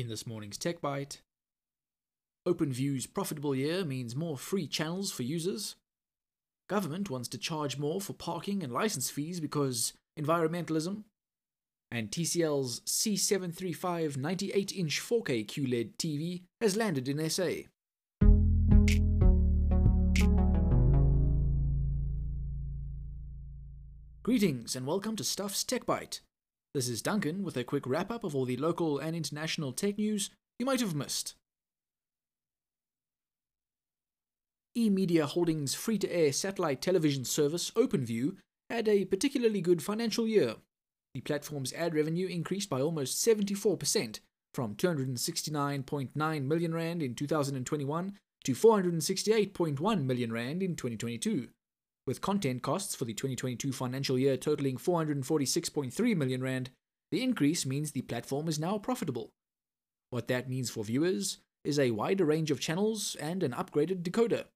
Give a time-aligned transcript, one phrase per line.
[0.00, 1.20] In this morning's Tech Bite,
[2.48, 5.76] OpenView's profitable year means more free channels for users.
[6.70, 11.02] Government wants to charge more for parking and license fees because environmentalism.
[11.90, 17.68] And TCL's C735 98 inch 4K QLED TV has landed in SA.
[24.22, 26.22] Greetings and welcome to Stuff's Tech Bite.
[26.72, 29.98] This is Duncan with a quick wrap up of all the local and international tech
[29.98, 31.34] news you might have missed.
[34.78, 38.36] eMedia Holdings free to air satellite television service OpenView
[38.68, 40.54] had a particularly good financial year.
[41.14, 44.20] The platform's ad revenue increased by almost 74%
[44.54, 48.12] from 269.9 million rand in 2021
[48.44, 51.48] to 468.1 million rand in 2022
[52.10, 56.70] with content costs for the 2022 financial year totaling 446.3 million rand,
[57.12, 59.30] the increase means the platform is now profitable.
[60.10, 64.46] What that means for viewers is a wider range of channels and an upgraded decoder.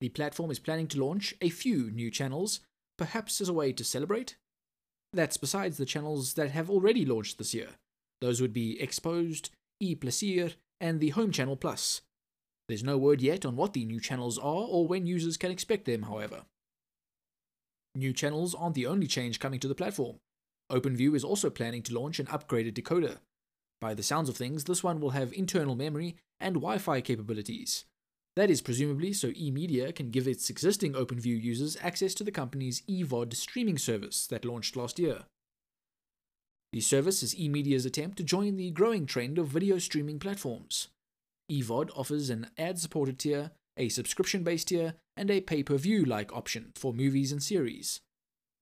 [0.00, 2.60] The platform is planning to launch a few new channels,
[2.96, 4.36] perhaps as a way to celebrate.
[5.12, 7.72] That's besides the channels that have already launched this year.
[8.22, 12.00] Those would be Exposed, E Plaisir, and the Home Channel Plus.
[12.68, 15.86] There's no word yet on what the new channels are or when users can expect
[15.86, 16.42] them, however.
[17.94, 20.16] New channels aren't the only change coming to the platform.
[20.70, 23.18] OpenView is also planning to launch an upgraded decoder.
[23.80, 27.86] By the sounds of things, this one will have internal memory and Wi Fi capabilities.
[28.36, 32.82] That is presumably so eMedia can give its existing OpenView users access to the company's
[32.82, 35.24] eVOD streaming service that launched last year.
[36.72, 40.88] The service is eMedia's attempt to join the growing trend of video streaming platforms.
[41.50, 46.04] eVOD offers an ad supported tier, a subscription based tier, and a pay per view
[46.04, 48.00] like option for movies and series.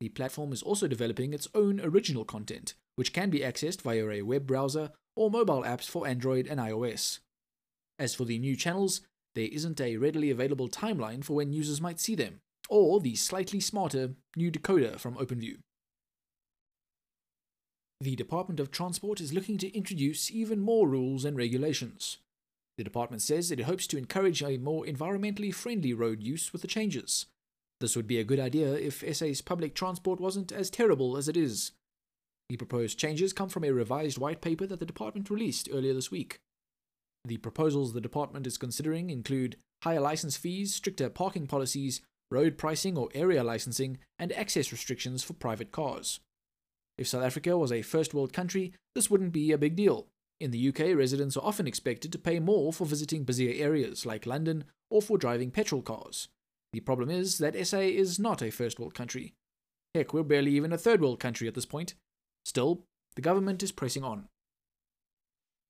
[0.00, 4.22] The platform is also developing its own original content, which can be accessed via a
[4.22, 7.20] web browser or mobile apps for Android and iOS.
[7.98, 9.00] As for the new channels,
[9.34, 13.60] there isn't a readily available timeline for when users might see them, or the slightly
[13.60, 15.56] smarter new decoder from OpenView.
[18.00, 22.18] The Department of Transport is looking to introduce even more rules and regulations.
[22.76, 26.68] The department says it hopes to encourage a more environmentally friendly road use with the
[26.68, 27.26] changes.
[27.80, 31.36] This would be a good idea if SA's public transport wasn't as terrible as it
[31.36, 31.72] is.
[32.48, 36.10] The proposed changes come from a revised white paper that the department released earlier this
[36.10, 36.38] week.
[37.24, 42.00] The proposals the department is considering include higher license fees, stricter parking policies,
[42.30, 46.20] road pricing or area licensing, and access restrictions for private cars.
[46.98, 50.06] If South Africa was a first world country, this wouldn't be a big deal.
[50.38, 54.26] In the UK, residents are often expected to pay more for visiting busier areas like
[54.26, 56.28] London or for driving petrol cars.
[56.72, 59.32] The problem is that SA is not a first world country.
[59.94, 61.94] Heck, we're barely even a third world country at this point.
[62.44, 64.28] Still, the government is pressing on.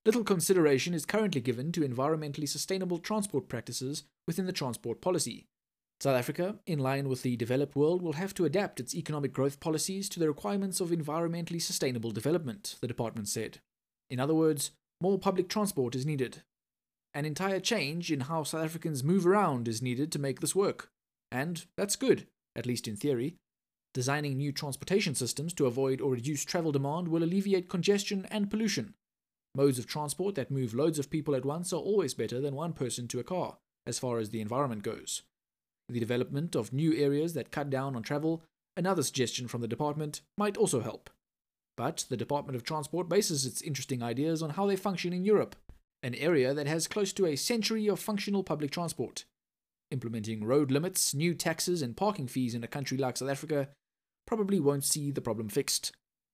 [0.04, 5.46] Little consideration is currently given to environmentally sustainable transport practices within the transport policy.
[6.00, 9.60] South Africa, in line with the developed world, will have to adapt its economic growth
[9.60, 13.60] policies to the requirements of environmentally sustainable development, the department said.
[14.10, 16.42] In other words, more public transport is needed.
[17.14, 20.90] An entire change in how South Africans move around is needed to make this work.
[21.32, 23.36] And that's good, at least in theory.
[23.94, 28.94] Designing new transportation systems to avoid or reduce travel demand will alleviate congestion and pollution.
[29.54, 32.74] Modes of transport that move loads of people at once are always better than one
[32.74, 33.56] person to a car,
[33.86, 35.22] as far as the environment goes.
[35.88, 38.42] The development of new areas that cut down on travel,
[38.76, 41.08] another suggestion from the department, might also help.
[41.76, 45.56] But the Department of Transport bases its interesting ideas on how they function in Europe,
[46.02, 49.24] an area that has close to a century of functional public transport.
[49.90, 53.68] Implementing road limits, new taxes, and parking fees in a country like South Africa
[54.26, 55.92] probably won't see the problem fixed.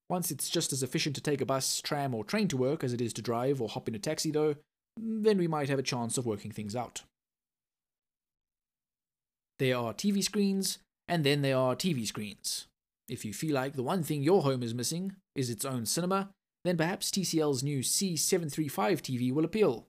[0.08, 2.92] Once it's just as efficient to take a bus, tram, or train to work as
[2.92, 4.54] it is to drive or hop in a taxi, though,
[4.97, 7.02] then we might have a chance of working things out.
[9.58, 12.66] There are TV screens, and then there are TV screens.
[13.08, 16.30] If you feel like the one thing your home is missing is its own cinema,
[16.64, 19.88] then perhaps TCL's new C735 TV will appeal.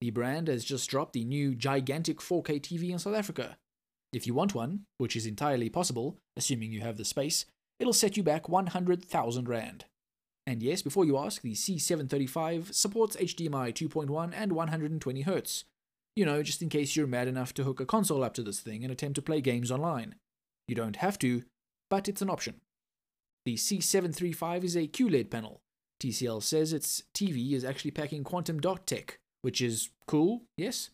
[0.00, 3.56] The brand has just dropped the new gigantic 4K TV in South Africa.
[4.12, 7.46] If you want one, which is entirely possible, assuming you have the space,
[7.80, 9.84] it'll set you back 100,000 Rand.
[10.46, 15.64] And yes, before you ask, the C735 supports HDMI 2.1 and 120Hz.
[16.14, 18.60] You know, just in case you're mad enough to hook a console up to this
[18.60, 20.14] thing and attempt to play games online.
[20.68, 21.42] You don't have to,
[21.90, 22.60] but it's an option.
[23.44, 25.60] The C735 is a QLED panel.
[26.02, 30.90] TCL says its TV is actually packing quantum dot tech, which is cool, yes?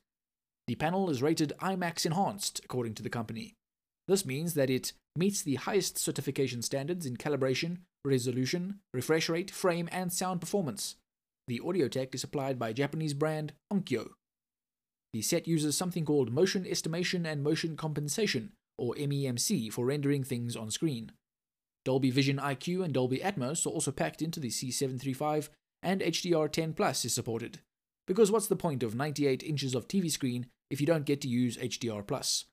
[0.69, 3.55] The panel is rated IMAX Enhanced, according to the company.
[4.07, 9.89] This means that it meets the highest certification standards in calibration, resolution, refresh rate, frame,
[9.91, 10.97] and sound performance.
[11.49, 14.11] The audio tech is supplied by Japanese brand Onkyo.
[15.13, 18.53] The set uses something called motion estimation and motion compensation,
[18.83, 21.13] or MEMC, for rendering things on screen.
[21.85, 25.49] Dolby Vision IQ and Dolby Atmos are also packed into the C735,
[25.85, 27.61] and HDR10 Plus is supported.
[28.09, 31.29] Because what's the point of 98 inches of TV screen if you don't get to
[31.29, 32.47] use HDR Plus?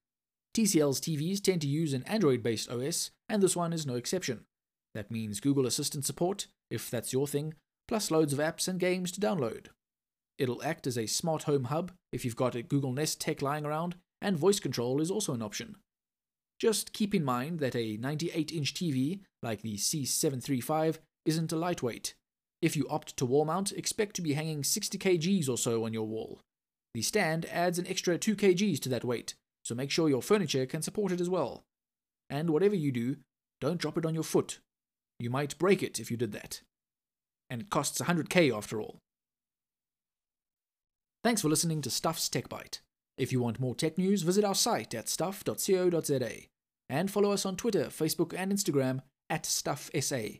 [0.55, 4.45] TCL's TVs tend to use an Android based OS, and this one is no exception.
[4.93, 7.55] That means Google Assistant support, if that's your thing,
[7.87, 9.67] plus loads of apps and games to download.
[10.37, 13.65] It'll act as a smart home hub if you've got a Google Nest tech lying
[13.65, 15.75] around, and voice control is also an option.
[16.59, 22.15] Just keep in mind that a 98 inch TV, like the C735, isn't a lightweight.
[22.61, 25.93] If you opt to wall mount, expect to be hanging 60 kgs or so on
[25.93, 26.41] your wall.
[26.93, 30.65] The stand adds an extra 2 kgs to that weight, so make sure your furniture
[30.65, 31.63] can support it as well.
[32.29, 33.17] And whatever you do,
[33.61, 34.59] don't drop it on your foot.
[35.19, 36.61] You might break it if you did that.
[37.49, 38.99] And it costs 100k after all.
[41.23, 42.81] Thanks for listening to Stuff's Tech Bite.
[43.19, 46.31] If you want more tech news, visit our site at stuff.co.za
[46.89, 50.39] and follow us on Twitter, Facebook, and Instagram at StuffSA.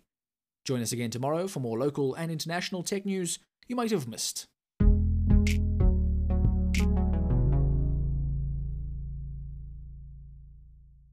[0.66, 3.38] Join us again tomorrow for more local and international tech news
[3.68, 4.46] you might have missed.